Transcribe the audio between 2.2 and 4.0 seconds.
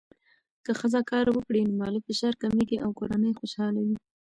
کمېږي او کورنۍ خوشحاله وي.